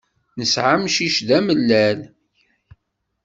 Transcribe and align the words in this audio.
Nesɛa 0.39 0.73
amcic 0.77 1.17
d 1.27 1.29
amellal. 1.37 1.99